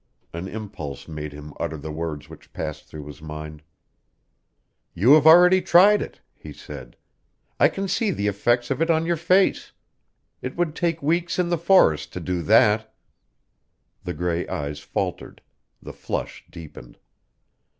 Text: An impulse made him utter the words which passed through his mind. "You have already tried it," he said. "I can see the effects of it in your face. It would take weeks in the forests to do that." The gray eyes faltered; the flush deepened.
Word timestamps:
An 0.33 0.47
impulse 0.47 1.07
made 1.07 1.31
him 1.31 1.53
utter 1.59 1.77
the 1.77 1.91
words 1.91 2.27
which 2.27 2.51
passed 2.53 2.85
through 2.85 3.05
his 3.05 3.21
mind. 3.21 3.61
"You 4.95 5.11
have 5.13 5.27
already 5.27 5.61
tried 5.61 6.01
it," 6.01 6.21
he 6.33 6.51
said. 6.53 6.95
"I 7.59 7.67
can 7.69 7.87
see 7.87 8.09
the 8.09 8.25
effects 8.25 8.71
of 8.71 8.81
it 8.81 8.89
in 8.89 9.05
your 9.05 9.15
face. 9.15 9.73
It 10.41 10.55
would 10.55 10.75
take 10.75 11.03
weeks 11.03 11.37
in 11.37 11.49
the 11.49 11.55
forests 11.59 12.07
to 12.13 12.19
do 12.19 12.41
that." 12.41 12.91
The 14.03 14.15
gray 14.15 14.47
eyes 14.47 14.79
faltered; 14.79 15.39
the 15.83 15.93
flush 15.93 16.45
deepened. 16.49 16.97